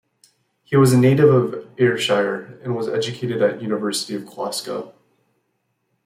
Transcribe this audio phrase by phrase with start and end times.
[0.63, 4.95] He was a native of Ayrshire and was educated at the University of Glasgow.